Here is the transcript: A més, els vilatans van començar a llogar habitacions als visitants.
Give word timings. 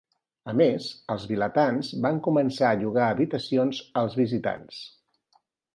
A 0.51 0.53
més, 0.61 0.87
els 1.15 1.25
vilatans 1.33 1.91
van 2.07 2.19
començar 2.29 2.71
a 2.73 2.81
llogar 2.81 3.05
habitacions 3.17 3.87
als 4.03 4.21
visitants. 4.23 4.83